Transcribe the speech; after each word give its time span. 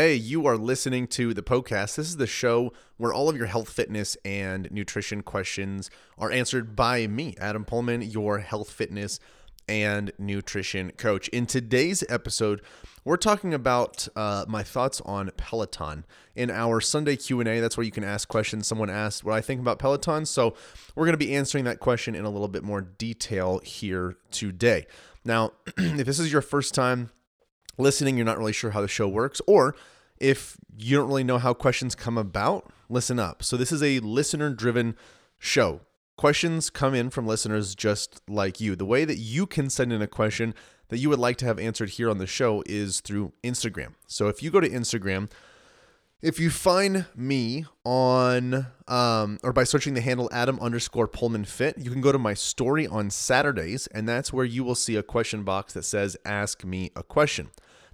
Hey, 0.00 0.14
you 0.14 0.46
are 0.46 0.56
listening 0.56 1.08
to 1.08 1.34
the 1.34 1.42
Poecast. 1.42 1.96
This 1.96 2.08
is 2.08 2.16
the 2.16 2.26
show 2.26 2.72
where 2.96 3.12
all 3.12 3.28
of 3.28 3.36
your 3.36 3.44
health, 3.44 3.68
fitness, 3.68 4.16
and 4.24 4.66
nutrition 4.70 5.22
questions 5.22 5.90
are 6.16 6.30
answered 6.30 6.74
by 6.74 7.06
me, 7.06 7.34
Adam 7.38 7.66
Poehlmann, 7.66 8.10
your 8.10 8.38
health, 8.38 8.70
fitness, 8.70 9.20
and 9.68 10.10
nutrition 10.18 10.92
coach. 10.92 11.28
In 11.28 11.44
today's 11.44 12.02
episode, 12.08 12.62
we're 13.04 13.18
talking 13.18 13.52
about 13.52 14.08
uh, 14.16 14.46
my 14.48 14.62
thoughts 14.62 15.02
on 15.02 15.32
Peloton. 15.36 16.06
In 16.34 16.50
our 16.50 16.80
Sunday 16.80 17.16
Q&A, 17.16 17.60
that's 17.60 17.76
where 17.76 17.84
you 17.84 17.92
can 17.92 18.02
ask 18.02 18.26
questions. 18.26 18.66
Someone 18.66 18.88
asked 18.88 19.22
what 19.22 19.34
I 19.34 19.42
think 19.42 19.60
about 19.60 19.78
Peloton, 19.78 20.24
so 20.24 20.54
we're 20.94 21.04
going 21.04 21.12
to 21.12 21.18
be 21.18 21.34
answering 21.34 21.64
that 21.64 21.78
question 21.78 22.14
in 22.14 22.24
a 22.24 22.30
little 22.30 22.48
bit 22.48 22.64
more 22.64 22.80
detail 22.80 23.60
here 23.64 24.16
today. 24.30 24.86
Now, 25.26 25.52
if 25.76 26.06
this 26.06 26.18
is 26.18 26.32
your 26.32 26.40
first 26.40 26.72
time 26.72 27.10
listening, 27.76 28.16
you're 28.16 28.24
not 28.24 28.38
really 28.38 28.54
sure 28.54 28.70
how 28.70 28.80
the 28.80 28.88
show 28.88 29.06
works, 29.06 29.42
or 29.46 29.74
if 30.20 30.56
you 30.78 30.96
don't 30.96 31.08
really 31.08 31.24
know 31.24 31.38
how 31.38 31.54
questions 31.54 31.94
come 31.94 32.16
about, 32.16 32.70
listen 32.88 33.18
up. 33.18 33.42
So, 33.42 33.56
this 33.56 33.72
is 33.72 33.82
a 33.82 34.00
listener 34.00 34.50
driven 34.50 34.96
show. 35.38 35.80
Questions 36.16 36.68
come 36.68 36.94
in 36.94 37.10
from 37.10 37.26
listeners 37.26 37.74
just 37.74 38.20
like 38.28 38.60
you. 38.60 38.76
The 38.76 38.84
way 38.84 39.04
that 39.04 39.16
you 39.16 39.46
can 39.46 39.70
send 39.70 39.92
in 39.92 40.02
a 40.02 40.06
question 40.06 40.54
that 40.88 40.98
you 40.98 41.08
would 41.08 41.18
like 41.18 41.36
to 41.38 41.46
have 41.46 41.58
answered 41.58 41.90
here 41.90 42.10
on 42.10 42.18
the 42.18 42.26
show 42.26 42.62
is 42.66 43.00
through 43.00 43.32
Instagram. 43.42 43.94
So, 44.06 44.28
if 44.28 44.42
you 44.42 44.50
go 44.50 44.60
to 44.60 44.68
Instagram, 44.68 45.30
if 46.22 46.38
you 46.38 46.50
find 46.50 47.06
me 47.16 47.64
on 47.82 48.66
um, 48.86 49.38
or 49.42 49.54
by 49.54 49.64
searching 49.64 49.94
the 49.94 50.02
handle 50.02 50.28
Adam 50.30 50.58
underscore 50.60 51.08
Poehlmann 51.08 51.46
Fit, 51.46 51.78
you 51.78 51.90
can 51.90 52.02
go 52.02 52.12
to 52.12 52.18
my 52.18 52.34
story 52.34 52.86
on 52.86 53.08
Saturdays, 53.08 53.86
and 53.86 54.06
that's 54.06 54.30
where 54.30 54.44
you 54.44 54.62
will 54.62 54.74
see 54.74 54.96
a 54.96 55.02
question 55.02 55.44
box 55.44 55.72
that 55.72 55.84
says 55.84 56.18
Ask 56.26 56.62
Me 56.62 56.90
a 56.94 57.02
Question. 57.02 57.48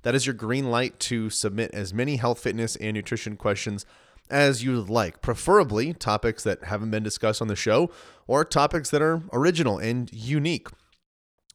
That 0.06 0.14
is 0.14 0.24
your 0.24 0.34
green 0.34 0.70
light 0.70 1.00
to 1.00 1.30
submit 1.30 1.72
as 1.74 1.92
many 1.92 2.14
health, 2.14 2.38
fitness, 2.38 2.76
and 2.76 2.94
nutrition 2.94 3.36
questions 3.36 3.84
as 4.30 4.62
you 4.62 4.76
would 4.76 4.88
like, 4.88 5.20
preferably 5.20 5.94
topics 5.94 6.44
that 6.44 6.62
haven't 6.62 6.92
been 6.92 7.02
discussed 7.02 7.42
on 7.42 7.48
the 7.48 7.56
show 7.56 7.90
or 8.28 8.44
topics 8.44 8.90
that 8.90 9.02
are 9.02 9.24
original 9.32 9.78
and 9.78 10.08
unique 10.12 10.68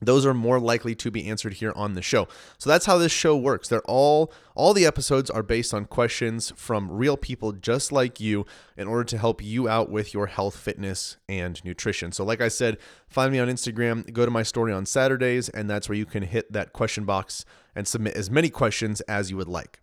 those 0.01 0.25
are 0.25 0.33
more 0.33 0.59
likely 0.59 0.95
to 0.95 1.11
be 1.11 1.29
answered 1.29 1.53
here 1.53 1.71
on 1.75 1.93
the 1.93 2.01
show. 2.01 2.27
So 2.57 2.69
that's 2.69 2.85
how 2.85 2.97
this 2.97 3.11
show 3.11 3.37
works. 3.37 3.67
They're 3.67 3.81
all 3.81 4.33
all 4.55 4.73
the 4.73 4.85
episodes 4.85 5.29
are 5.29 5.43
based 5.43 5.73
on 5.73 5.85
questions 5.85 6.51
from 6.55 6.91
real 6.91 7.15
people 7.15 7.51
just 7.53 7.91
like 7.91 8.19
you 8.19 8.45
in 8.75 8.87
order 8.87 9.05
to 9.05 9.17
help 9.17 9.43
you 9.43 9.69
out 9.69 9.89
with 9.89 10.13
your 10.13 10.27
health, 10.27 10.57
fitness, 10.57 11.17
and 11.29 11.63
nutrition. 11.63 12.11
So 12.11 12.25
like 12.25 12.41
I 12.41 12.47
said, 12.47 12.77
find 13.07 13.31
me 13.31 13.39
on 13.39 13.47
Instagram, 13.47 14.11
go 14.11 14.25
to 14.25 14.31
my 14.31 14.43
story 14.43 14.73
on 14.73 14.85
Saturdays, 14.85 15.49
and 15.49 15.69
that's 15.69 15.87
where 15.87 15.97
you 15.97 16.05
can 16.05 16.23
hit 16.23 16.51
that 16.51 16.73
question 16.73 17.05
box 17.05 17.45
and 17.75 17.87
submit 17.87 18.15
as 18.15 18.29
many 18.29 18.49
questions 18.49 19.01
as 19.01 19.29
you 19.29 19.37
would 19.37 19.47
like. 19.47 19.79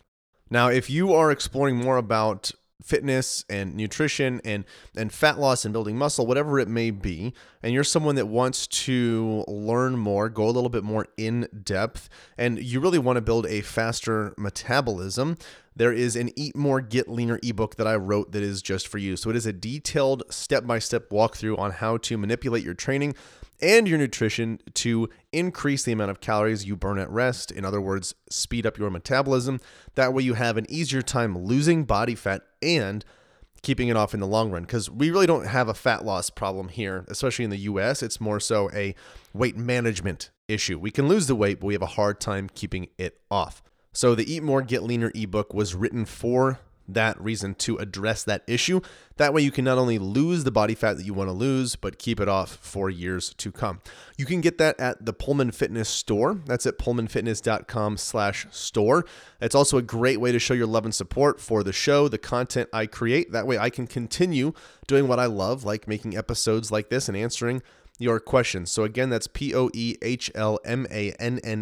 Now, 0.51 0.67
if 0.69 0.89
you 0.89 1.13
are 1.13 1.31
exploring 1.31 1.77
more 1.77 1.97
about 1.97 2.51
fitness 2.81 3.43
and 3.49 3.75
nutrition 3.75 4.39
and 4.45 4.63
and 4.95 5.11
fat 5.11 5.37
loss 5.37 5.65
and 5.65 5.73
building 5.73 5.97
muscle 5.97 6.25
whatever 6.25 6.59
it 6.59 6.67
may 6.67 6.91
be 6.91 7.33
and 7.61 7.73
you're 7.73 7.83
someone 7.83 8.15
that 8.15 8.27
wants 8.27 8.67
to 8.67 9.43
learn 9.47 9.97
more 9.97 10.29
go 10.29 10.45
a 10.45 10.51
little 10.51 10.69
bit 10.69 10.83
more 10.83 11.05
in 11.17 11.47
depth 11.63 12.09
and 12.37 12.61
you 12.63 12.79
really 12.79 12.99
want 12.99 13.17
to 13.17 13.21
build 13.21 13.45
a 13.47 13.61
faster 13.61 14.33
metabolism 14.37 15.37
there 15.79 15.93
is 15.93 16.17
an 16.17 16.29
eat 16.35 16.57
more 16.57 16.81
get 16.81 17.07
leaner 17.07 17.39
ebook 17.41 17.77
that 17.77 17.87
I 17.87 17.95
wrote 17.95 18.33
that 18.33 18.43
is 18.43 18.61
just 18.61 18.85
for 18.85 18.97
you. 18.97 19.15
So 19.15 19.29
it 19.29 19.37
is 19.37 19.45
a 19.45 19.53
detailed 19.53 20.23
step-by-step 20.29 21.09
walkthrough 21.09 21.57
on 21.57 21.71
how 21.71 21.95
to 21.95 22.17
manipulate 22.17 22.65
your 22.65 22.73
training 22.73 23.15
and 23.61 23.87
your 23.87 23.97
nutrition 23.97 24.59
to 24.75 25.09
increase 25.31 25.83
the 25.83 25.91
amount 25.91 26.11
of 26.11 26.21
calories 26.21 26.65
you 26.65 26.75
burn 26.75 26.99
at 26.99 27.09
rest. 27.09 27.51
In 27.51 27.65
other 27.65 27.81
words, 27.81 28.15
speed 28.29 28.65
up 28.65 28.77
your 28.77 28.89
metabolism. 28.89 29.59
That 29.95 30.13
way, 30.13 30.23
you 30.23 30.35
have 30.35 30.57
an 30.57 30.65
easier 30.69 31.01
time 31.01 31.37
losing 31.37 31.83
body 31.83 32.15
fat 32.15 32.41
and 32.61 33.03
keeping 33.61 33.89
it 33.89 33.97
off 33.97 34.13
in 34.13 34.19
the 34.19 34.27
long 34.27 34.51
run. 34.51 34.63
Because 34.63 34.89
we 34.89 35.11
really 35.11 35.27
don't 35.27 35.47
have 35.47 35.67
a 35.67 35.73
fat 35.73 36.05
loss 36.05 36.29
problem 36.29 36.69
here, 36.69 37.05
especially 37.07 37.45
in 37.45 37.51
the 37.51 37.57
US. 37.57 38.01
It's 38.01 38.21
more 38.21 38.39
so 38.39 38.69
a 38.71 38.95
weight 39.33 39.57
management 39.57 40.29
issue. 40.47 40.79
We 40.79 40.91
can 40.91 41.07
lose 41.07 41.27
the 41.27 41.35
weight, 41.35 41.59
but 41.59 41.67
we 41.67 41.73
have 41.73 41.81
a 41.81 41.87
hard 41.87 42.19
time 42.19 42.49
keeping 42.53 42.87
it 42.97 43.19
off. 43.29 43.61
So, 43.91 44.15
the 44.15 44.31
Eat 44.31 44.43
More, 44.43 44.61
Get 44.61 44.83
Leaner 44.83 45.11
ebook 45.15 45.53
was 45.53 45.73
written 45.73 46.05
for 46.05 46.59
that 46.87 47.19
reason 47.21 47.55
to 47.55 47.77
address 47.77 48.23
that 48.23 48.43
issue. 48.47 48.81
That 49.19 49.33
way, 49.33 49.41
you 49.41 49.51
can 49.51 49.65
not 49.65 49.77
only 49.77 49.99
lose 49.99 50.45
the 50.45 50.51
body 50.51 50.75
fat 50.75 50.95
that 50.95 51.05
you 51.05 51.13
want 51.13 51.27
to 51.27 51.33
lose, 51.33 51.75
but 51.75 51.99
keep 51.99 52.21
it 52.21 52.29
off 52.29 52.55
for 52.55 52.89
years 52.89 53.33
to 53.33 53.51
come. 53.51 53.81
You 54.17 54.25
can 54.25 54.39
get 54.39 54.57
that 54.59 54.79
at 54.79 55.05
the 55.05 55.13
Poehlmann 55.13 55.53
Fitness 55.53 55.89
store. 55.89 56.39
That's 56.45 56.65
at 56.65 56.79
poehlmannfitness.com 56.79 57.97
slash 57.97 58.47
store. 58.49 59.05
It's 59.41 59.55
also 59.55 59.77
a 59.77 59.81
great 59.81 60.21
way 60.21 60.31
to 60.31 60.39
show 60.39 60.53
your 60.53 60.67
love 60.67 60.85
and 60.85 60.95
support 60.95 61.41
for 61.41 61.63
the 61.63 61.73
show, 61.73 62.07
the 62.07 62.17
content 62.17 62.69
I 62.71 62.85
create. 62.85 63.33
That 63.33 63.45
way, 63.45 63.57
I 63.57 63.69
can 63.69 63.87
continue 63.87 64.53
doing 64.87 65.09
what 65.09 65.19
I 65.19 65.25
love, 65.25 65.65
like 65.65 65.85
making 65.85 66.15
episodes 66.15 66.71
like 66.71 66.87
this 66.87 67.09
and 67.09 67.17
answering 67.17 67.61
your 67.97 68.21
questions. 68.21 68.71
So 68.71 68.85
again, 68.85 69.09
that's 69.09 69.27
P-O-E-H-L-M-A-N-N 69.27 69.65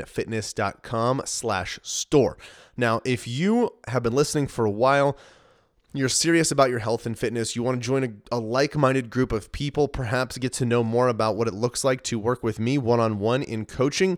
fitness.com 0.06 1.22
slash 1.26 1.80
store. 1.82 2.38
Now, 2.78 3.02
if 3.04 3.28
you 3.28 3.72
have 3.88 4.04
been 4.04 4.14
listening 4.14 4.46
for 4.46 4.64
a 4.66 4.70
while, 4.70 5.18
you're 5.98 6.10
serious 6.10 6.52
about 6.52 6.70
your 6.70 6.80
health 6.80 7.06
and 7.06 7.18
fitness, 7.18 7.56
you 7.56 7.64
want 7.64 7.82
to 7.82 7.86
join 7.86 8.04
a, 8.04 8.38
a 8.38 8.40
like 8.40 8.76
minded 8.76 9.10
group 9.10 9.32
of 9.32 9.52
people, 9.52 9.88
perhaps 9.88 10.38
get 10.38 10.54
to 10.54 10.66
know 10.66 10.84
more 10.84 11.08
about 11.08 11.36
what 11.36 11.48
it 11.48 11.54
looks 11.54 11.84
like 11.84 12.04
to 12.04 12.20
work 12.20 12.44
with 12.44 12.60
me 12.60 12.78
one 12.78 13.00
on 13.00 13.20
one 13.20 13.44
in 13.44 13.66
coaching, 13.66 14.18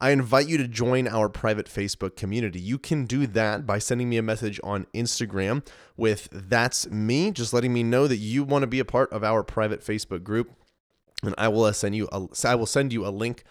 I 0.00 0.10
invite 0.10 0.48
you 0.48 0.58
to 0.58 0.68
join 0.68 1.08
our 1.08 1.28
private 1.28 1.66
Facebook 1.66 2.16
community. 2.16 2.60
You 2.60 2.78
can 2.78 3.04
do 3.04 3.26
that 3.28 3.66
by 3.66 3.78
sending 3.78 4.08
me 4.08 4.16
a 4.16 4.22
message 4.22 4.60
on 4.62 4.86
Instagram 4.94 5.66
with 5.96 6.28
That's 6.30 6.88
Me, 6.90 7.32
just 7.32 7.52
letting 7.52 7.72
me 7.72 7.82
know 7.82 8.06
that 8.06 8.16
you 8.16 8.44
want 8.44 8.62
to 8.62 8.68
be 8.68 8.78
a 8.78 8.84
part 8.84 9.12
of 9.12 9.24
our 9.24 9.42
private 9.42 9.80
Facebook 9.80 10.22
group. 10.22 10.52
And 11.24 11.34
I 11.36 11.48
will 11.48 11.64
uh, 11.64 11.72
send 11.72 11.96
you 11.96 12.08
a, 12.12 12.28
I 12.44 12.54
will 12.54 12.66
send 12.66 12.92
you 12.92 13.04
a 13.04 13.10
link 13.10 13.42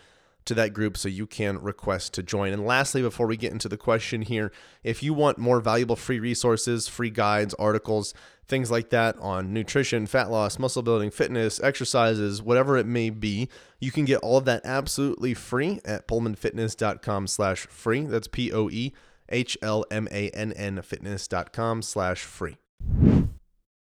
to 0.48 0.54
that 0.56 0.74
group 0.74 0.98
so 0.98 1.08
you 1.08 1.28
can 1.28 1.62
request 1.62 2.14
to 2.16 2.24
join. 2.24 2.54
And 2.54 2.66
lastly, 2.66 3.02
before 3.02 3.28
we 3.28 3.38
get 3.38 3.52
into 3.52 3.70
the 3.70 3.78
question 3.78 4.22
here, 4.22 4.52
if 4.84 5.04
you 5.04 5.14
want 5.14 5.38
more 5.38 5.60
valuable 5.60 5.96
free 5.96 6.20
resources, 6.20 6.88
free 6.88 7.10
guides, 7.10 7.54
articles, 7.56 8.14
things 8.48 8.72
like 8.72 8.90
that 8.90 9.18
on 9.20 9.54
nutrition, 9.54 10.08
fat 10.08 10.32
loss, 10.32 10.58
muscle 10.58 10.82
building, 10.82 11.12
fitness, 11.12 11.60
exercises, 11.62 12.42
whatever 12.42 12.78
it 12.78 12.86
may 12.86 13.10
be, 13.10 13.50
you 13.80 13.92
can 13.92 14.06
get 14.06 14.20
all 14.22 14.38
of 14.38 14.46
that 14.46 14.66
absolutely 14.66 15.34
free 15.34 15.80
at 15.86 16.08
poehlmannfitness.com 16.08 17.28
slash 17.28 17.68
free. 17.68 18.06
That's 18.06 18.28
P-O-E 18.28 18.94
H-L-M-A-N-N 19.30 20.82
fitness.com 20.82 21.82
slash 21.82 22.24
free. 22.24 22.58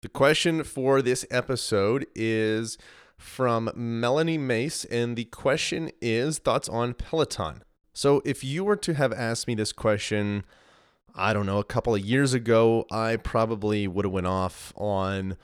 The 0.02 0.08
question 0.08 0.64
for 0.64 1.02
this 1.02 1.24
episode 1.30 2.06
is 2.14 2.78
from 3.16 3.70
Melanie 3.74 4.38
Mace, 4.38 4.84
and 4.86 5.16
the 5.16 5.24
question 5.24 5.90
is 6.00 6.38
thoughts 6.38 6.68
on 6.68 6.94
Peloton. 6.94 7.62
So, 7.92 8.20
if 8.24 8.44
you 8.44 8.64
were 8.64 8.76
to 8.76 8.94
have 8.94 9.12
asked 9.12 9.46
me 9.46 9.54
this 9.54 9.72
question, 9.72 10.44
I 11.14 11.32
don't 11.32 11.46
know, 11.46 11.58
a 11.58 11.64
couple 11.64 11.94
of 11.94 12.02
years 12.02 12.34
ago, 12.34 12.84
I 12.90 13.16
probably 13.16 13.88
would 13.88 14.04
have 14.04 14.12
went 14.12 14.26
off 14.26 14.72
on 14.76 15.36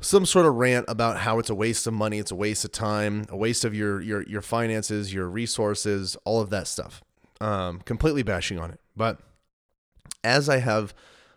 some 0.00 0.26
sort 0.26 0.46
of 0.46 0.54
rant 0.54 0.86
about 0.88 1.18
how 1.18 1.38
it's 1.38 1.50
a 1.50 1.54
waste 1.54 1.86
of 1.86 1.94
money, 1.94 2.18
it's 2.18 2.30
a 2.30 2.36
waste 2.36 2.64
of 2.64 2.72
time, 2.72 3.26
a 3.28 3.36
waste 3.36 3.64
of 3.64 3.74
your 3.74 4.00
your 4.00 4.22
your 4.22 4.42
finances, 4.42 5.12
your 5.12 5.28
resources, 5.28 6.16
all 6.24 6.40
of 6.40 6.50
that 6.50 6.66
stuff. 6.66 7.02
Um, 7.40 7.80
completely 7.80 8.22
bashing 8.22 8.58
on 8.58 8.70
it. 8.70 8.80
But 8.96 9.20
as 10.22 10.48
I 10.48 10.58
have 10.58 10.94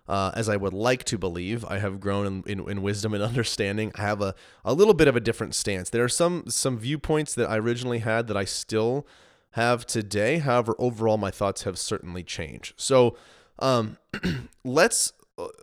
uh, 0.07 0.31
as 0.35 0.47
I 0.49 0.55
would 0.55 0.73
like 0.73 1.03
to 1.05 1.17
believe. 1.17 1.65
I 1.65 1.79
have 1.79 1.99
grown 1.99 2.25
in, 2.25 2.43
in, 2.45 2.69
in, 2.69 2.81
wisdom 2.81 3.13
and 3.13 3.23
understanding. 3.31 3.91
I 3.95 4.01
have 4.01 4.21
a, 4.21 4.35
a 4.63 4.73
little 4.73 4.93
bit 4.93 5.07
of 5.07 5.15
a 5.15 5.19
different 5.19 5.55
stance. 5.55 5.89
There 5.89 6.03
are 6.03 6.09
some 6.09 6.45
some 6.47 6.77
viewpoints 6.77 7.33
that 7.35 7.49
I 7.49 7.57
originally 7.57 7.99
had 7.99 8.27
that 8.27 8.37
I 8.37 8.45
still 8.45 9.05
have 9.51 9.85
today. 9.85 10.39
However, 10.39 10.75
overall, 10.79 11.17
my 11.17 11.31
thoughts 11.31 11.63
have 11.63 11.77
certainly 11.77 12.23
changed. 12.23 12.73
So 12.77 13.17
um, 13.59 13.97
let's 14.63 15.13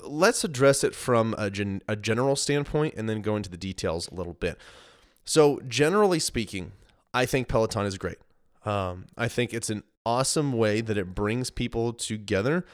let's 0.05 0.45
address 0.45 0.85
it 0.85 0.95
from 0.95 1.35
a, 1.37 1.51
gen, 1.51 1.83
a 1.89 1.97
general 1.97 2.37
standpoint 2.37 2.95
and 2.97 3.09
then 3.09 3.23
go 3.23 3.37
into 3.37 3.51
the 3.51 3.57
details 3.57 4.09
a 4.09 4.15
little 4.15 4.35
bit. 4.35 4.57
So 5.25 5.61
generally 5.67 6.21
speaking, 6.21 6.73
I 7.13 7.27
think 7.27 7.49
Peloton 7.49 7.87
is 7.87 7.99
great. 7.99 8.19
Um, 8.65 9.07
I 9.17 9.29
think 9.29 9.53
it's 9.53 9.71
an 9.71 9.83
awesome 10.07 10.53
way 10.53 10.81
that 10.81 10.99
it 10.99 11.15
brings 11.15 11.51
people 11.51 11.93
together 11.93 12.65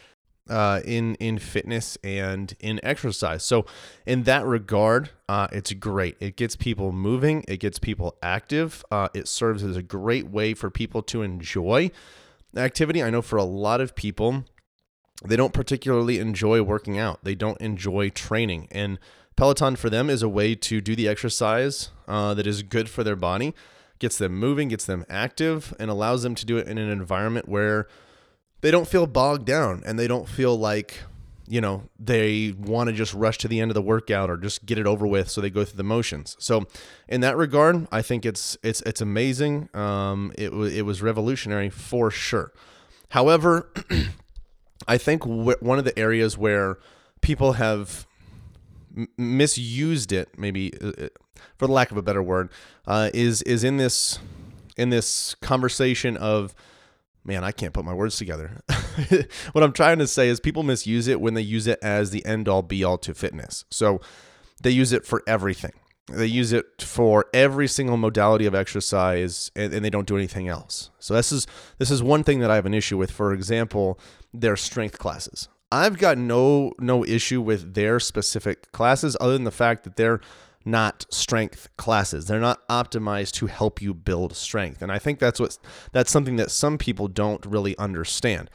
uh, 0.51 0.81
in 0.85 1.15
in 1.15 1.39
fitness 1.39 1.97
and 2.03 2.55
in 2.61 2.81
exercise. 2.83 3.45
So 3.45 3.65
in 4.05 4.25
that 4.25 4.45
regard, 4.45 5.11
uh, 5.29 5.47
it's 5.53 5.73
great. 5.73 6.17
It 6.21 6.37
gets 6.37 6.57
people 6.57 6.93
moving. 6.93 7.45
It 7.49 7.59
gets 7.59 7.79
people 7.79 8.17
active. 8.23 8.85
Uh, 8.91 9.09
it 9.15 9.29
serves 9.29 9.63
as 9.63 9.77
a 9.77 9.83
great 9.83 10.29
way 10.29 10.53
for 10.53 10.69
people 10.69 11.03
to 11.05 11.23
enjoy 11.23 11.91
activity. 12.57 13.03
I 13.03 13.11
know 13.11 13.23
for 13.23 13.37
a 13.37 13.45
lot 13.45 13.81
of 13.81 13.95
people, 13.95 14.45
they 15.25 15.37
don't 15.37 15.55
particularly 15.55 16.19
enjoy 16.19 16.63
working 16.63 16.99
out. 16.99 17.21
They 17.23 17.37
don't 17.37 17.61
enjoy 17.61 18.11
training, 18.11 18.69
and 18.73 18.99
Peloton 19.37 19.77
for 19.77 19.89
them 19.89 20.11
is 20.11 20.23
a 20.23 20.29
way 20.29 20.55
to 20.55 20.81
do 20.81 20.97
the 20.97 21.09
exercise 21.09 21.91
uh, 22.09 22.35
that 22.35 22.47
is 22.47 22.63
good 22.63 22.91
for 22.91 23.05
their 23.05 23.17
body, 23.17 23.55
gets 23.99 24.19
them 24.19 24.37
moving, 24.37 24.69
gets 24.69 24.85
them 24.85 25.05
active, 25.09 25.73
and 25.79 25.91
allows 25.91 26.25
them 26.25 26.35
to 26.35 26.45
do 26.45 26.59
it 26.59 26.67
in 26.67 26.77
an 26.77 26.91
environment 26.91 27.49
where 27.49 27.87
they 28.61 28.71
don't 28.71 28.87
feel 28.89 29.07
bogged 29.07 29.47
down 29.47 29.83
and 29.87 29.99
they 29.99 30.07
don't 30.07 30.29
feel 30.29 30.57
like 30.59 31.03
you 31.49 31.61
know 31.61 31.83
they 31.99 32.55
want 32.59 32.89
to 32.89 32.95
just 32.95 33.13
rush 33.13 33.39
to 33.39 33.49
the 33.49 33.61
end 33.61 33.71
of 33.71 33.75
the 33.75 33.83
workout 33.83 34.31
or 34.31 34.37
just 34.37 34.65
get 34.67 34.79
it 34.79 34.87
over 34.87 35.07
with 35.07 35.29
so 35.29 35.41
they 35.41 35.51
go 35.51 35.65
through 35.65 35.77
the 35.77 35.83
motions. 35.83 36.37
So 36.39 36.67
in 37.09 37.21
that 37.23 37.37
regard 37.37 37.89
i 37.91 38.03
think 38.03 38.25
it's 38.25 38.57
it's 38.63 38.81
it's 38.83 39.01
amazing. 39.01 39.69
Um 39.75 40.33
it, 40.39 40.51
w- 40.51 40.71
it 40.71 40.83
was 40.83 41.03
revolutionary 41.03 41.71
for 41.71 42.11
sure. 42.11 42.53
However 43.11 43.71
i 44.89 44.97
think 44.97 45.23
w- 45.23 45.57
one 45.61 45.79
of 45.79 45.85
the 45.85 45.99
areas 45.99 46.39
where 46.39 46.79
people 47.21 47.55
have 47.55 48.07
m- 48.97 49.09
misused 49.19 50.13
it 50.13 50.29
maybe 50.39 50.73
uh, 50.81 50.89
uh, 50.89 51.09
for 51.59 51.67
the 51.67 51.73
lack 51.73 51.91
of 51.91 51.97
a 51.97 52.03
better 52.03 52.23
word 52.23 52.51
uh, 52.87 53.11
is 53.13 53.43
is 53.43 53.65
in 53.65 53.77
this 53.77 54.19
in 54.77 54.91
this 54.91 55.35
conversation 55.43 56.17
of 56.17 56.55
man, 57.25 57.45
I 57.45 57.53
can't 57.53 57.73
put 57.73 57.85
my 57.85 57.95
words 57.95 58.17
together. 58.17 58.61
what 59.53 59.65
I'm 59.65 59.73
trying 59.73 59.99
to 59.99 60.07
say 60.07 60.29
is 60.29 60.41
people 60.41 60.63
misuse 60.63 61.07
it 61.07 61.21
when 61.21 61.35
they 61.35 61.43
use 61.43 61.67
it 61.67 61.79
as 61.83 62.11
the 62.11 62.25
end 62.25 62.49
all 62.49 62.63
be 62.63 62.83
all 62.85 62.99
to 62.99 63.15
fitness. 63.15 63.65
So 63.71 64.01
they 64.63 64.71
use 64.71 64.93
it 64.93 65.05
for 65.05 65.23
everything. 65.27 65.73
They 66.07 66.27
use 66.27 66.53
it 66.53 66.83
for 66.83 67.27
every 67.33 67.69
single 67.69 67.97
modality 67.97 68.47
of 68.47 68.55
exercise 68.55 69.51
and, 69.55 69.73
and, 69.73 69.85
they 69.85 69.91
don't 69.91 70.09
do 70.09 70.17
anything 70.17 70.49
else. 70.49 70.91
So 70.99 71.15
this 71.15 71.31
is 71.31 71.47
this 71.79 71.91
is 71.91 72.03
one 72.03 72.25
thing 72.25 72.41
that 72.41 72.51
I 72.51 72.57
have 72.57 72.67
an 72.67 72.75
issue 72.75 72.97
with. 72.97 73.13
For 73.13 73.33
example, 73.33 73.99
their 74.35 74.57
strength 74.57 74.99
classes. 74.99 75.49
I've 75.71 75.99
got 75.99 76.19
no 76.19 76.73
no 76.81 77.05
issue 77.05 77.41
with 77.41 77.75
their 77.75 78.01
specific 78.01 78.73
classes 78.73 79.17
other 79.21 79.35
than 79.35 79.45
the 79.45 79.53
fact 79.53 79.85
that 79.85 79.95
they're 79.95 80.21
not 80.65 81.07
strength 81.11 81.69
classes. 81.77 82.27
They're 82.27 82.41
not 82.41 82.67
optimized 82.69 83.33
to 83.33 83.47
help 83.47 83.81
you 83.81 83.95
build 83.95 84.37
strength. 84.37 84.83
And 84.83 84.93
I 84.93 84.99
think 84.99 85.19
that's 85.19 85.41
what 85.41 85.59
that's 85.93 86.11
something 86.11 86.37
that 86.37 86.51
some 86.51 86.79
people 86.79 87.09
don't 87.09 87.45
really 87.47 87.77
understand 87.79 88.51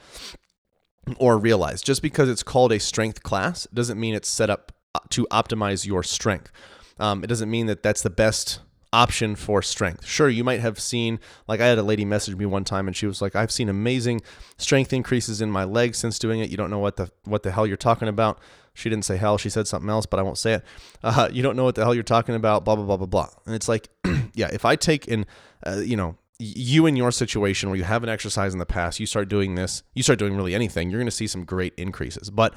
or 1.18 1.38
realize. 1.38 1.82
Just 1.82 2.02
because 2.02 2.28
it's 2.28 2.42
called 2.42 2.72
a 2.72 2.80
strength 2.80 3.22
class 3.22 3.66
doesn't 3.72 3.98
mean 3.98 4.14
it's 4.14 4.28
set 4.28 4.50
up 4.50 4.72
uh, 4.94 5.00
to 5.10 5.26
optimize 5.30 5.86
your 5.86 6.02
strength. 6.02 6.50
Um, 6.98 7.22
it 7.22 7.26
doesn't 7.26 7.50
mean 7.50 7.66
that 7.66 7.82
that's 7.82 8.02
the 8.02 8.10
best 8.10 8.60
option 8.92 9.36
for 9.36 9.60
strength. 9.60 10.06
Sure, 10.06 10.28
you 10.28 10.44
might 10.44 10.60
have 10.60 10.80
seen, 10.80 11.20
like 11.46 11.60
I 11.60 11.66
had 11.66 11.78
a 11.78 11.82
lady 11.82 12.04
message 12.04 12.36
me 12.36 12.46
one 12.46 12.64
time 12.64 12.86
and 12.86 12.96
she 12.96 13.06
was 13.06 13.20
like, 13.20 13.36
I've 13.36 13.50
seen 13.50 13.68
amazing 13.68 14.22
strength 14.56 14.92
increases 14.92 15.40
in 15.40 15.50
my 15.50 15.64
legs 15.64 15.98
since 15.98 16.18
doing 16.18 16.40
it. 16.40 16.50
You 16.50 16.56
don't 16.56 16.70
know 16.70 16.78
what 16.78 16.96
the 16.96 17.10
what 17.24 17.42
the 17.42 17.50
hell 17.50 17.66
you're 17.66 17.76
talking 17.76 18.08
about. 18.08 18.38
She 18.76 18.90
didn't 18.90 19.04
say 19.04 19.16
hell. 19.16 19.38
She 19.38 19.48
said 19.48 19.66
something 19.66 19.88
else, 19.88 20.06
but 20.06 20.20
I 20.20 20.22
won't 20.22 20.38
say 20.38 20.54
it. 20.54 20.64
Uh, 21.02 21.28
you 21.32 21.42
don't 21.42 21.56
know 21.56 21.64
what 21.64 21.74
the 21.74 21.82
hell 21.82 21.94
you're 21.94 22.02
talking 22.02 22.34
about. 22.34 22.64
Blah 22.64 22.76
blah 22.76 22.84
blah 22.84 22.96
blah 22.96 23.06
blah. 23.06 23.28
And 23.46 23.54
it's 23.54 23.68
like, 23.68 23.88
yeah, 24.34 24.48
if 24.52 24.64
I 24.64 24.76
take 24.76 25.08
in, 25.08 25.26
uh, 25.66 25.76
you 25.78 25.96
know, 25.96 26.16
you 26.38 26.86
in 26.86 26.96
your 26.96 27.10
situation 27.10 27.70
where 27.70 27.78
you 27.78 27.84
haven't 27.84 28.08
exercised 28.08 28.52
in 28.52 28.58
the 28.58 28.66
past, 28.66 29.00
you 29.00 29.06
start 29.06 29.28
doing 29.28 29.54
this, 29.54 29.82
you 29.94 30.02
start 30.02 30.18
doing 30.18 30.36
really 30.36 30.54
anything, 30.54 30.90
you're 30.90 31.00
going 31.00 31.06
to 31.06 31.10
see 31.10 31.26
some 31.26 31.44
great 31.44 31.72
increases. 31.76 32.30
But 32.30 32.54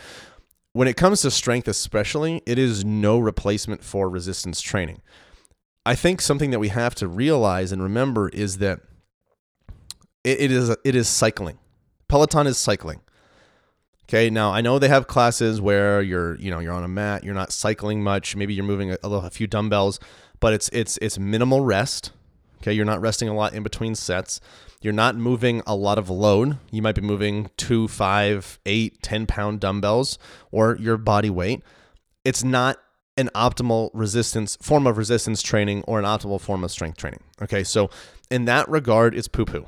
when 0.73 0.87
it 0.87 0.97
comes 0.97 1.21
to 1.21 1.31
strength, 1.31 1.67
especially, 1.67 2.41
it 2.45 2.57
is 2.57 2.83
no 2.85 3.19
replacement 3.19 3.83
for 3.83 4.09
resistance 4.09 4.61
training. 4.61 5.01
I 5.85 5.95
think 5.95 6.21
something 6.21 6.51
that 6.51 6.59
we 6.59 6.67
have 6.69 6.93
to 6.95 7.07
realize 7.07 7.71
and 7.71 7.81
remember 7.81 8.29
is 8.29 8.57
that 8.57 8.81
it, 10.23 10.51
is 10.51 10.69
it 10.83 10.95
is 10.95 11.07
cycling. 11.07 11.57
Peloton 12.07 12.47
is 12.47 12.57
cycling. 12.57 13.01
Okay, 14.09 14.31
now 14.31 14.51
I 14.51 14.61
know 14.61 14.79
they 14.79 14.87
have 14.87 15.05
classes 15.05 15.61
where 15.61 16.01
you're, 16.01 16.33
you 16.37 16.49
know, 16.49 16.57
you're 16.57 16.73
on 16.73 16.83
a 16.83 16.87
mat, 16.87 17.23
you're 17.23 17.35
not 17.35 17.53
cycling 17.53 18.01
much, 18.01 18.35
maybe 18.35 18.55
you're 18.55 18.65
moving 18.65 18.89
a, 18.89 18.97
a, 19.03 19.07
little, 19.07 19.23
a 19.23 19.29
few 19.29 19.45
dumbbells, 19.45 19.99
but 20.39 20.51
it's 20.51 20.67
it's 20.69 20.97
it's 20.97 21.19
minimal 21.19 21.61
rest. 21.61 22.11
Okay, 22.57 22.73
you're 22.73 22.85
not 22.85 23.01
resting 23.01 23.29
a 23.29 23.35
lot 23.35 23.53
in 23.53 23.61
between 23.61 23.93
sets. 23.93 24.41
You're 24.81 24.93
not 24.93 25.15
moving 25.15 25.61
a 25.67 25.75
lot 25.75 25.99
of 25.99 26.09
load. 26.09 26.57
You 26.71 26.81
might 26.81 26.95
be 26.95 27.01
moving 27.01 27.51
two, 27.55 27.87
five, 27.87 28.57
eight, 28.65 29.03
ten 29.03 29.27
pound 29.27 29.59
dumbbells 29.59 30.17
or 30.51 30.75
your 30.77 30.97
body 30.97 31.29
weight. 31.29 31.61
It's 32.25 32.43
not 32.43 32.79
an 33.15 33.29
optimal 33.35 33.91
resistance 33.93 34.57
form 34.59 34.87
of 34.87 34.97
resistance 34.97 35.43
training 35.43 35.83
or 35.83 35.99
an 35.99 36.05
optimal 36.05 36.41
form 36.41 36.63
of 36.63 36.71
strength 36.71 36.97
training. 36.97 37.21
Okay, 37.43 37.63
so 37.63 37.91
in 38.31 38.45
that 38.45 38.67
regard, 38.69 39.13
it's 39.13 39.27
poo 39.27 39.45
poo. 39.45 39.67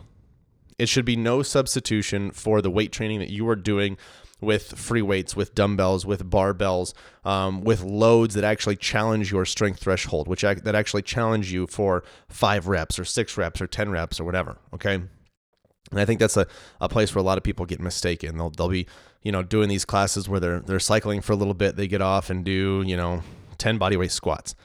It 0.79 0.89
should 0.89 1.05
be 1.05 1.15
no 1.15 1.43
substitution 1.43 2.31
for 2.31 2.59
the 2.59 2.71
weight 2.71 2.91
training 2.91 3.19
that 3.19 3.29
you 3.29 3.47
are 3.47 3.55
doing 3.55 3.97
with 4.41 4.77
free 4.77 5.01
weights, 5.01 5.35
with 5.35 5.53
dumbbells, 5.55 6.05
with 6.05 6.29
barbells, 6.29 6.93
um, 7.23 7.61
with 7.61 7.81
loads 7.81 8.33
that 8.33 8.43
actually 8.43 8.75
challenge 8.75 9.31
your 9.31 9.45
strength 9.45 9.79
threshold, 9.79 10.27
which 10.27 10.43
ac- 10.43 10.61
that 10.61 10.75
actually 10.75 11.03
challenge 11.03 11.51
you 11.51 11.67
for 11.67 12.03
five 12.27 12.67
reps 12.67 12.97
or 12.97 13.05
six 13.05 13.37
reps 13.37 13.61
or 13.61 13.67
10 13.67 13.91
reps 13.91 14.19
or 14.19 14.23
whatever. 14.23 14.57
Okay. 14.73 14.95
And 14.95 15.99
I 15.99 16.05
think 16.05 16.19
that's 16.19 16.37
a, 16.37 16.47
a 16.79 16.89
place 16.89 17.13
where 17.13 17.19
a 17.19 17.25
lot 17.25 17.37
of 17.37 17.43
people 17.43 17.65
get 17.65 17.79
mistaken. 17.79 18.37
They'll, 18.37 18.49
they'll 18.49 18.69
be, 18.69 18.87
you 19.21 19.31
know, 19.31 19.43
doing 19.43 19.69
these 19.69 19.85
classes 19.85 20.27
where 20.27 20.39
they're, 20.39 20.59
they're 20.59 20.79
cycling 20.79 21.21
for 21.21 21.33
a 21.33 21.35
little 21.35 21.53
bit. 21.53 21.75
They 21.75 21.87
get 21.87 22.01
off 22.01 22.29
and 22.29 22.43
do, 22.43 22.83
you 22.85 22.97
know, 22.97 23.21
10 23.59 23.77
bodyweight 23.77 24.11
squats. 24.11 24.55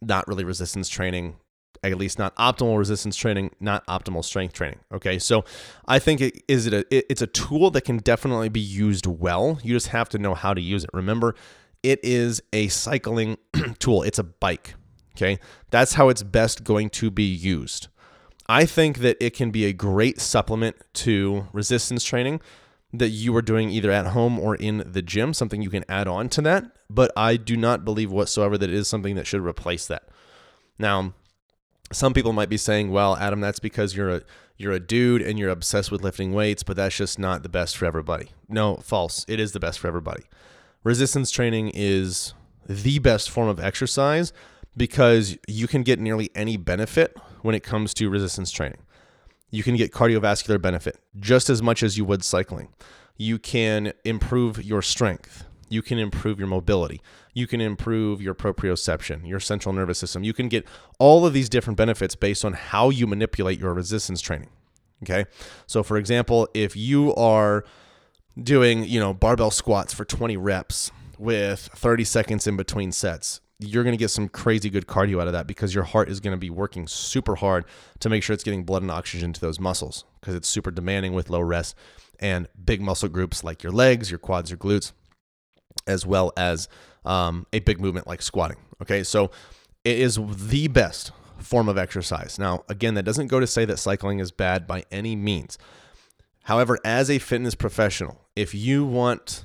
Not 0.00 0.26
really 0.26 0.44
resistance 0.44 0.88
training 0.88 1.36
at 1.82 1.96
least 1.96 2.18
not 2.18 2.34
optimal 2.36 2.78
resistance 2.78 3.16
training, 3.16 3.50
not 3.60 3.86
optimal 3.86 4.24
strength 4.24 4.52
training. 4.52 4.80
Okay, 4.92 5.18
so 5.18 5.44
I 5.86 5.98
think 5.98 6.20
it 6.20 6.42
is 6.48 6.66
it 6.66 6.74
a 6.74 6.78
it, 6.94 7.06
it's 7.08 7.22
a 7.22 7.26
tool 7.26 7.70
that 7.70 7.82
can 7.82 7.98
definitely 7.98 8.48
be 8.48 8.60
used 8.60 9.06
well. 9.06 9.58
You 9.62 9.74
just 9.74 9.88
have 9.88 10.08
to 10.10 10.18
know 10.18 10.34
how 10.34 10.54
to 10.54 10.60
use 10.60 10.84
it. 10.84 10.90
Remember, 10.92 11.34
it 11.82 12.00
is 12.02 12.42
a 12.52 12.68
cycling 12.68 13.38
tool. 13.78 14.02
It's 14.02 14.18
a 14.18 14.24
bike. 14.24 14.74
Okay, 15.16 15.38
that's 15.70 15.94
how 15.94 16.08
it's 16.08 16.22
best 16.22 16.64
going 16.64 16.90
to 16.90 17.10
be 17.10 17.24
used. 17.24 17.88
I 18.46 18.66
think 18.66 18.98
that 18.98 19.16
it 19.24 19.34
can 19.34 19.50
be 19.50 19.64
a 19.64 19.72
great 19.72 20.20
supplement 20.20 20.76
to 20.94 21.46
resistance 21.52 22.04
training 22.04 22.40
that 22.92 23.10
you 23.10 23.34
are 23.36 23.42
doing 23.42 23.70
either 23.70 23.90
at 23.90 24.08
home 24.08 24.38
or 24.38 24.56
in 24.56 24.82
the 24.84 25.02
gym, 25.02 25.32
something 25.32 25.62
you 25.62 25.70
can 25.70 25.84
add 25.88 26.08
on 26.08 26.28
to 26.30 26.42
that. 26.42 26.64
But 26.88 27.12
I 27.16 27.36
do 27.36 27.56
not 27.56 27.84
believe 27.84 28.10
whatsoever 28.10 28.58
that 28.58 28.68
it 28.68 28.74
is 28.74 28.88
something 28.88 29.14
that 29.14 29.26
should 29.26 29.42
replace 29.42 29.86
that. 29.86 30.08
Now, 30.78 31.14
some 31.92 32.14
people 32.14 32.32
might 32.32 32.48
be 32.48 32.56
saying, 32.56 32.90
"Well, 32.90 33.16
Adam, 33.16 33.40
that's 33.40 33.58
because 33.58 33.96
you're 33.96 34.10
a 34.10 34.22
you're 34.56 34.72
a 34.72 34.80
dude 34.80 35.22
and 35.22 35.38
you're 35.38 35.50
obsessed 35.50 35.90
with 35.90 36.02
lifting 36.02 36.32
weights, 36.32 36.62
but 36.62 36.76
that's 36.76 36.96
just 36.96 37.18
not 37.18 37.42
the 37.42 37.48
best 37.48 37.76
for 37.76 37.86
everybody." 37.86 38.30
No, 38.48 38.76
false. 38.76 39.24
It 39.28 39.40
is 39.40 39.52
the 39.52 39.60
best 39.60 39.78
for 39.78 39.88
everybody. 39.88 40.24
Resistance 40.84 41.30
training 41.30 41.72
is 41.74 42.34
the 42.68 42.98
best 42.98 43.30
form 43.30 43.48
of 43.48 43.58
exercise 43.58 44.32
because 44.76 45.36
you 45.48 45.66
can 45.66 45.82
get 45.82 45.98
nearly 45.98 46.30
any 46.34 46.56
benefit 46.56 47.16
when 47.42 47.54
it 47.54 47.62
comes 47.62 47.92
to 47.94 48.08
resistance 48.08 48.50
training. 48.50 48.80
You 49.50 49.62
can 49.62 49.76
get 49.76 49.92
cardiovascular 49.92 50.62
benefit 50.62 50.98
just 51.18 51.50
as 51.50 51.60
much 51.60 51.82
as 51.82 51.98
you 51.98 52.04
would 52.04 52.22
cycling. 52.22 52.68
You 53.16 53.38
can 53.38 53.92
improve 54.04 54.64
your 54.64 54.80
strength 54.80 55.44
you 55.70 55.82
can 55.82 55.98
improve 55.98 56.38
your 56.38 56.48
mobility. 56.48 57.00
You 57.32 57.46
can 57.46 57.60
improve 57.60 58.20
your 58.20 58.34
proprioception, 58.34 59.26
your 59.26 59.40
central 59.40 59.72
nervous 59.72 59.98
system. 59.98 60.24
You 60.24 60.34
can 60.34 60.48
get 60.48 60.66
all 60.98 61.24
of 61.24 61.32
these 61.32 61.48
different 61.48 61.76
benefits 61.76 62.16
based 62.16 62.44
on 62.44 62.52
how 62.52 62.90
you 62.90 63.06
manipulate 63.06 63.58
your 63.58 63.72
resistance 63.72 64.20
training. 64.20 64.50
Okay. 65.02 65.24
So, 65.66 65.82
for 65.82 65.96
example, 65.96 66.48
if 66.52 66.76
you 66.76 67.14
are 67.14 67.64
doing, 68.42 68.84
you 68.84 69.00
know, 69.00 69.14
barbell 69.14 69.52
squats 69.52 69.94
for 69.94 70.04
20 70.04 70.36
reps 70.36 70.90
with 71.18 71.60
30 71.60 72.04
seconds 72.04 72.46
in 72.46 72.56
between 72.56 72.90
sets, 72.92 73.40
you're 73.60 73.84
going 73.84 73.94
to 73.94 73.98
get 73.98 74.10
some 74.10 74.28
crazy 74.28 74.70
good 74.70 74.86
cardio 74.86 75.20
out 75.20 75.28
of 75.28 75.34
that 75.34 75.46
because 75.46 75.74
your 75.74 75.84
heart 75.84 76.08
is 76.08 76.18
going 76.18 76.32
to 76.32 76.38
be 76.38 76.50
working 76.50 76.86
super 76.86 77.36
hard 77.36 77.64
to 78.00 78.08
make 78.08 78.22
sure 78.22 78.34
it's 78.34 78.44
getting 78.44 78.64
blood 78.64 78.82
and 78.82 78.90
oxygen 78.90 79.32
to 79.32 79.40
those 79.40 79.60
muscles 79.60 80.04
because 80.20 80.34
it's 80.34 80.48
super 80.48 80.70
demanding 80.70 81.12
with 81.12 81.30
low 81.30 81.40
rest 81.40 81.76
and 82.18 82.48
big 82.62 82.80
muscle 82.80 83.08
groups 83.08 83.44
like 83.44 83.62
your 83.62 83.72
legs, 83.72 84.10
your 84.10 84.18
quads, 84.18 84.50
your 84.50 84.58
glutes 84.58 84.92
as 85.90 86.06
well 86.06 86.32
as 86.36 86.68
um, 87.04 87.46
a 87.52 87.58
big 87.60 87.80
movement 87.80 88.06
like 88.06 88.22
squatting. 88.22 88.56
Okay, 88.80 89.02
so 89.02 89.30
it 89.84 89.98
is 89.98 90.18
the 90.48 90.68
best 90.68 91.12
form 91.38 91.68
of 91.68 91.76
exercise. 91.76 92.38
Now, 92.38 92.64
again, 92.68 92.94
that 92.94 93.02
doesn't 93.02 93.28
go 93.28 93.40
to 93.40 93.46
say 93.46 93.64
that 93.64 93.78
cycling 93.78 94.18
is 94.18 94.30
bad 94.30 94.66
by 94.66 94.84
any 94.90 95.16
means. 95.16 95.58
However, 96.44 96.78
as 96.84 97.10
a 97.10 97.18
fitness 97.18 97.54
professional, 97.54 98.20
if 98.34 98.54
you 98.54 98.84
want 98.84 99.44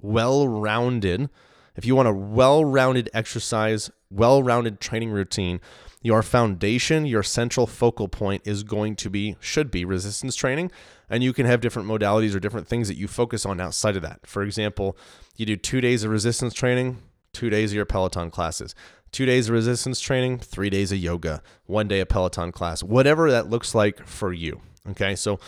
well 0.00 0.48
rounded, 0.48 1.28
if 1.76 1.84
you 1.84 1.94
want 1.94 2.08
a 2.08 2.12
well 2.12 2.64
rounded 2.64 3.10
exercise 3.12 3.90
well 4.10 4.42
rounded 4.42 4.80
training 4.80 5.10
routine, 5.10 5.60
your 6.02 6.22
foundation, 6.22 7.04
your 7.04 7.22
central 7.22 7.66
focal 7.66 8.08
point 8.08 8.42
is 8.46 8.62
going 8.62 8.96
to 8.96 9.10
be, 9.10 9.36
should 9.38 9.70
be 9.70 9.84
resistance 9.84 10.34
training. 10.34 10.70
And 11.10 11.22
you 11.22 11.32
can 11.32 11.44
have 11.46 11.60
different 11.60 11.88
modalities 11.88 12.34
or 12.34 12.40
different 12.40 12.68
things 12.68 12.88
that 12.88 12.96
you 12.96 13.06
focus 13.06 13.44
on 13.44 13.60
outside 13.60 13.96
of 13.96 14.02
that. 14.02 14.26
For 14.26 14.42
example, 14.42 14.96
you 15.36 15.44
do 15.44 15.56
two 15.56 15.80
days 15.80 16.04
of 16.04 16.10
resistance 16.10 16.54
training, 16.54 16.98
two 17.32 17.50
days 17.50 17.72
of 17.72 17.76
your 17.76 17.84
Peloton 17.84 18.30
classes, 18.30 18.74
two 19.12 19.26
days 19.26 19.48
of 19.48 19.54
resistance 19.54 20.00
training, 20.00 20.38
three 20.38 20.70
days 20.70 20.92
of 20.92 20.98
yoga, 20.98 21.42
one 21.66 21.88
day 21.88 22.00
of 22.00 22.08
Peloton 22.08 22.52
class, 22.52 22.82
whatever 22.82 23.30
that 23.30 23.50
looks 23.50 23.74
like 23.74 24.06
for 24.06 24.32
you. 24.32 24.60
Okay. 24.90 25.14
So 25.16 25.38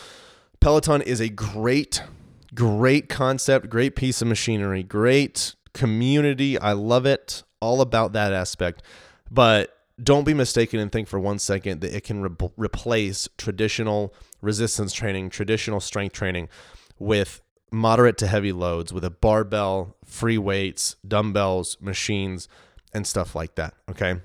Peloton 0.59 1.01
is 1.01 1.19
a 1.19 1.29
great, 1.29 2.03
great 2.53 3.09
concept, 3.09 3.69
great 3.69 3.95
piece 3.95 4.21
of 4.21 4.27
machinery, 4.27 4.83
great 4.83 5.55
community. 5.73 6.59
I 6.59 6.73
love 6.73 7.05
it. 7.05 7.43
All 7.59 7.81
about 7.81 8.13
that 8.13 8.33
aspect. 8.33 8.83
But 9.31 9.75
don't 10.03 10.23
be 10.23 10.33
mistaken 10.33 10.79
and 10.79 10.91
think 10.91 11.07
for 11.07 11.19
one 11.19 11.39
second 11.39 11.81
that 11.81 11.95
it 11.95 12.03
can 12.03 12.21
re- 12.21 12.49
replace 12.57 13.29
traditional 13.37 14.13
resistance 14.41 14.93
training, 14.93 15.29
traditional 15.29 15.79
strength 15.79 16.13
training 16.13 16.49
with 16.99 17.41
moderate 17.71 18.17
to 18.19 18.27
heavy 18.27 18.51
loads 18.51 18.93
with 18.93 19.03
a 19.03 19.09
barbell, 19.09 19.95
free 20.05 20.37
weights, 20.37 20.95
dumbbells, 21.07 21.77
machines, 21.81 22.47
and 22.93 23.07
stuff 23.07 23.35
like 23.35 23.55
that. 23.55 23.73
Okay. 23.89 24.19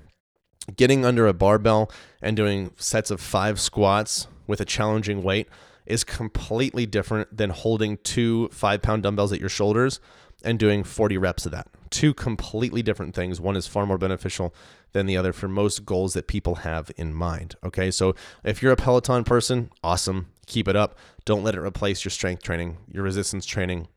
Getting 0.75 1.03
under 1.03 1.27
a 1.27 1.33
barbell 1.33 1.91
and 2.21 2.37
doing 2.37 2.71
sets 2.77 3.09
of 3.09 3.19
five 3.19 3.59
squats 3.59 4.27
with 4.45 4.61
a 4.61 4.65
challenging 4.65 5.23
weight 5.23 5.47
is 5.85 6.03
completely 6.03 6.85
different 6.85 7.35
than 7.35 7.49
holding 7.49 7.97
two 7.97 8.47
five 8.49 8.81
pound 8.81 9.03
dumbbells 9.03 9.33
at 9.33 9.39
your 9.39 9.49
shoulders 9.49 9.99
and 10.43 10.59
doing 10.59 10.83
40 10.83 11.17
reps 11.17 11.45
of 11.45 11.51
that. 11.51 11.67
Two 11.89 12.13
completely 12.13 12.81
different 12.81 13.15
things. 13.15 13.41
One 13.41 13.55
is 13.55 13.67
far 13.67 13.85
more 13.85 13.97
beneficial 13.97 14.53
than 14.91 15.05
the 15.05 15.17
other 15.17 15.33
for 15.33 15.47
most 15.47 15.85
goals 15.85 16.13
that 16.13 16.27
people 16.27 16.55
have 16.55 16.91
in 16.97 17.13
mind. 17.13 17.55
Okay, 17.63 17.91
so 17.91 18.15
if 18.43 18.61
you're 18.61 18.71
a 18.71 18.77
Peloton 18.77 19.23
person, 19.23 19.71
awesome, 19.83 20.27
keep 20.45 20.67
it 20.67 20.75
up. 20.75 20.97
Don't 21.25 21.43
let 21.43 21.55
it 21.55 21.61
replace 21.61 22.03
your 22.03 22.11
strength 22.11 22.43
training, 22.43 22.77
your 22.91 23.03
resistance 23.03 23.45
training. 23.45 23.87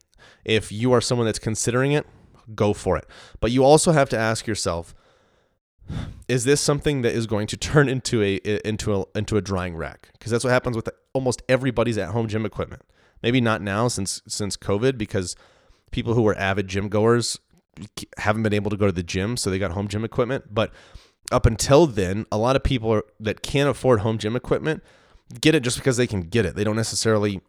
If 0.45 0.71
you 0.71 0.91
are 0.93 1.01
someone 1.01 1.25
that's 1.25 1.39
considering 1.39 1.91
it, 1.91 2.05
go 2.55 2.73
for 2.73 2.97
it. 2.97 3.05
But 3.39 3.51
you 3.51 3.63
also 3.63 3.91
have 3.91 4.09
to 4.09 4.17
ask 4.17 4.47
yourself, 4.47 4.93
is 6.27 6.45
this 6.45 6.61
something 6.61 7.01
that 7.01 7.13
is 7.13 7.27
going 7.27 7.47
to 7.47 7.57
turn 7.57 7.89
into 7.89 8.21
a 8.23 8.35
into 8.67 8.95
a 8.95 9.05
into 9.15 9.37
a 9.37 9.41
drying 9.41 9.75
rack? 9.75 10.09
Because 10.13 10.31
that's 10.31 10.43
what 10.43 10.51
happens 10.51 10.75
with 10.75 10.89
almost 11.13 11.41
everybody's 11.49 11.97
at 11.97 12.09
home 12.09 12.27
gym 12.27 12.45
equipment. 12.45 12.83
Maybe 13.21 13.41
not 13.41 13.61
now 13.61 13.87
since 13.87 14.21
since 14.27 14.55
COVID 14.57 14.97
because 14.97 15.35
people 15.91 16.13
who 16.13 16.27
are 16.27 16.37
avid 16.37 16.67
gym 16.67 16.89
goers 16.89 17.39
haven't 18.17 18.43
been 18.43 18.53
able 18.53 18.71
to 18.71 18.77
go 18.77 18.85
to 18.85 18.91
the 18.91 19.03
gym, 19.03 19.37
so 19.37 19.49
they 19.49 19.59
got 19.59 19.71
home 19.71 19.87
gym 19.87 20.03
equipment. 20.03 20.53
But 20.53 20.71
up 21.31 21.45
until 21.45 21.87
then, 21.87 22.25
a 22.31 22.37
lot 22.37 22.55
of 22.55 22.63
people 22.63 22.93
are, 22.93 23.03
that 23.19 23.41
can't 23.41 23.69
afford 23.69 24.01
home 24.01 24.17
gym 24.17 24.35
equipment 24.35 24.83
get 25.39 25.55
it 25.55 25.61
just 25.61 25.77
because 25.77 25.97
they 25.97 26.07
can 26.07 26.21
get 26.21 26.45
it. 26.45 26.55
They 26.55 26.63
don't 26.63 26.75
necessarily, 26.75 27.41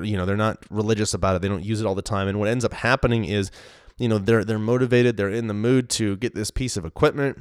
you 0.00 0.16
know, 0.16 0.26
they're 0.26 0.36
not 0.36 0.64
religious 0.70 1.14
about 1.14 1.36
it. 1.36 1.42
They 1.42 1.48
don't 1.48 1.64
use 1.64 1.80
it 1.80 1.86
all 1.86 1.94
the 1.94 2.02
time. 2.02 2.28
And 2.28 2.38
what 2.38 2.48
ends 2.48 2.64
up 2.64 2.74
happening 2.74 3.24
is, 3.24 3.50
you 3.98 4.08
know, 4.08 4.18
they're 4.18 4.44
they're 4.44 4.58
motivated. 4.58 5.16
They're 5.16 5.30
in 5.30 5.46
the 5.46 5.54
mood 5.54 5.88
to 5.90 6.16
get 6.16 6.34
this 6.34 6.50
piece 6.50 6.76
of 6.76 6.84
equipment. 6.84 7.38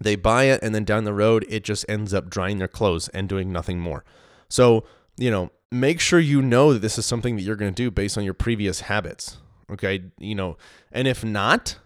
They 0.00 0.16
buy 0.16 0.44
it, 0.44 0.60
and 0.62 0.74
then 0.74 0.84
down 0.84 1.04
the 1.04 1.14
road, 1.14 1.46
it 1.48 1.64
just 1.64 1.84
ends 1.88 2.12
up 2.12 2.28
drying 2.28 2.58
their 2.58 2.68
clothes 2.68 3.08
and 3.08 3.28
doing 3.28 3.50
nothing 3.50 3.80
more. 3.80 4.04
So, 4.48 4.84
you 5.16 5.30
know, 5.30 5.50
make 5.70 6.00
sure 6.00 6.20
you 6.20 6.42
know 6.42 6.74
that 6.74 6.80
this 6.80 6.98
is 6.98 7.06
something 7.06 7.36
that 7.36 7.42
you're 7.42 7.56
going 7.56 7.72
to 7.72 7.82
do 7.82 7.90
based 7.90 8.18
on 8.18 8.24
your 8.24 8.34
previous 8.34 8.82
habits. 8.82 9.38
Okay. 9.72 10.04
You 10.18 10.34
know, 10.34 10.56
and 10.92 11.08
if 11.08 11.24
not, 11.24 11.78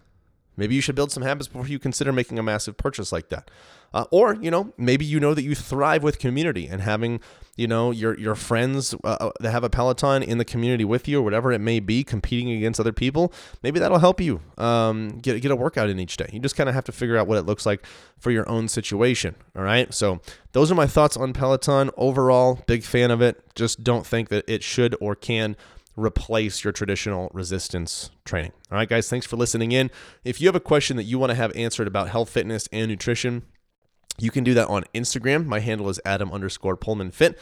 maybe 0.57 0.75
you 0.75 0.81
should 0.81 0.95
build 0.95 1.11
some 1.11 1.23
habits 1.23 1.47
before 1.47 1.67
you 1.67 1.79
consider 1.79 2.11
making 2.11 2.37
a 2.39 2.43
massive 2.43 2.77
purchase 2.77 3.11
like 3.11 3.29
that. 3.29 3.49
Uh, 3.93 4.05
or, 4.09 4.35
you 4.35 4.49
know, 4.49 4.71
maybe 4.77 5.03
you 5.03 5.19
know 5.19 5.33
that 5.33 5.43
you 5.43 5.53
thrive 5.53 6.01
with 6.01 6.17
community 6.17 6.65
and 6.65 6.81
having, 6.81 7.19
you 7.57 7.67
know, 7.67 7.91
your 7.91 8.17
your 8.17 8.35
friends 8.35 8.93
uh, 9.03 9.17
uh, 9.19 9.31
that 9.41 9.51
have 9.51 9.65
a 9.65 9.69
Peloton 9.69 10.23
in 10.23 10.37
the 10.37 10.45
community 10.45 10.85
with 10.85 11.09
you 11.09 11.19
or 11.19 11.21
whatever 11.23 11.51
it 11.51 11.59
may 11.59 11.81
be, 11.81 12.01
competing 12.01 12.51
against 12.51 12.79
other 12.79 12.93
people. 12.93 13.33
Maybe 13.63 13.79
that'll 13.79 13.99
help 13.99 14.21
you 14.21 14.39
um, 14.57 15.19
get 15.19 15.41
get 15.41 15.51
a 15.51 15.57
workout 15.57 15.89
in 15.89 15.99
each 15.99 16.15
day. 16.15 16.29
You 16.31 16.39
just 16.39 16.55
kind 16.55 16.69
of 16.69 16.75
have 16.75 16.85
to 16.85 16.93
figure 16.93 17.17
out 17.17 17.27
what 17.27 17.37
it 17.37 17.41
looks 17.41 17.65
like 17.65 17.85
for 18.17 18.31
your 18.31 18.47
own 18.47 18.69
situation. 18.69 19.35
All 19.57 19.63
right. 19.63 19.93
So 19.93 20.21
those 20.53 20.71
are 20.71 20.75
my 20.75 20.87
thoughts 20.87 21.17
on 21.17 21.33
Peloton. 21.33 21.91
Overall, 21.97 22.63
big 22.67 22.83
fan 22.83 23.11
of 23.11 23.21
it. 23.21 23.43
Just 23.55 23.83
don't 23.83 24.07
think 24.07 24.29
that 24.29 24.45
it 24.47 24.63
should 24.63 24.95
or 25.01 25.15
can 25.15 25.57
replace 26.01 26.63
your 26.63 26.73
traditional 26.73 27.29
resistance 27.33 28.11
training. 28.25 28.51
All 28.71 28.77
right, 28.77 28.89
guys, 28.89 29.09
thanks 29.09 29.25
for 29.25 29.37
listening 29.37 29.71
in. 29.71 29.91
If 30.23 30.41
you 30.41 30.47
have 30.47 30.55
a 30.55 30.61
question 30.61 30.97
that 30.97 31.03
you 31.03 31.19
want 31.19 31.31
to 31.31 31.35
have 31.35 31.55
answered 31.55 31.87
about 31.87 32.09
health, 32.09 32.29
fitness, 32.29 32.67
and 32.71 32.89
nutrition, 32.89 33.43
you 34.17 34.31
can 34.31 34.43
do 34.43 34.53
that 34.53 34.67
on 34.67 34.83
Instagram. 34.93 35.45
My 35.45 35.59
handle 35.59 35.89
is 35.89 35.99
Adam 36.05 36.31
underscore 36.31 36.77
Poehlmann 36.77 37.13
Fit. 37.13 37.37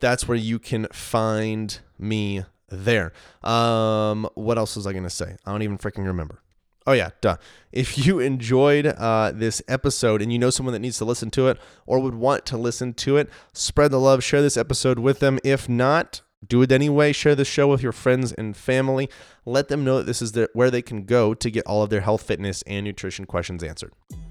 That's 0.00 0.26
where 0.26 0.38
you 0.38 0.58
can 0.58 0.86
find 0.92 1.78
me 1.98 2.44
there. 2.68 3.12
Um, 3.42 4.28
what 4.34 4.58
else 4.58 4.76
was 4.76 4.86
I 4.86 4.92
going 4.92 5.04
to 5.04 5.10
say? 5.10 5.36
I 5.44 5.52
don't 5.52 5.62
even 5.62 5.78
freaking 5.78 6.06
remember. 6.06 6.40
Oh, 6.86 6.92
yeah, 6.92 7.10
duh. 7.20 7.36
If 7.72 8.06
you 8.06 8.20
enjoyed 8.20 8.86
uh, 8.86 9.32
this 9.34 9.62
episode 9.68 10.22
and 10.22 10.32
you 10.32 10.38
know 10.38 10.50
someone 10.50 10.72
that 10.72 10.78
needs 10.78 10.98
to 10.98 11.04
listen 11.04 11.30
to 11.32 11.48
it 11.48 11.58
or 11.86 11.98
would 12.00 12.14
want 12.14 12.46
to 12.46 12.56
listen 12.56 12.94
to 12.94 13.16
it, 13.18 13.28
spread 13.52 13.90
the 13.90 14.00
love, 14.00 14.24
share 14.24 14.40
this 14.40 14.56
episode 14.56 14.98
with 14.98 15.20
them. 15.20 15.38
If 15.44 15.68
not, 15.68 16.22
do 16.46 16.62
it 16.62 16.72
anyway. 16.72 17.12
Share 17.12 17.34
the 17.34 17.44
show 17.44 17.68
with 17.68 17.82
your 17.82 17.92
friends 17.92 18.32
and 18.32 18.56
family. 18.56 19.08
Let 19.44 19.68
them 19.68 19.84
know 19.84 19.98
that 19.98 20.06
this 20.06 20.22
is 20.22 20.32
the, 20.32 20.48
where 20.52 20.70
they 20.70 20.82
can 20.82 21.04
go 21.04 21.34
to 21.34 21.50
get 21.50 21.66
all 21.66 21.82
of 21.82 21.90
their 21.90 22.00
health, 22.00 22.22
fitness, 22.22 22.62
and 22.66 22.84
nutrition 22.84 23.26
questions 23.26 23.62
answered. 23.62 23.92